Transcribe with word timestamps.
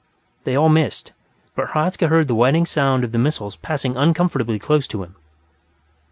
They 0.45 0.55
all 0.55 0.67
missed, 0.69 1.11
but 1.55 1.75
Hradzka 1.75 2.07
heard 2.07 2.27
the 2.27 2.33
whining 2.33 2.65
sound 2.65 3.03
of 3.03 3.11
the 3.11 3.19
missiles 3.19 3.57
passing 3.57 3.95
uncomfortably 3.97 4.57
close 4.57 4.87
to 4.87 5.03
him. 5.03 5.15